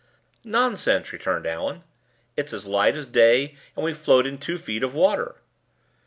[0.43, 1.83] "Nonsense!" returned Allan.
[2.35, 5.35] "It's as light as day, and we float in two feet of water."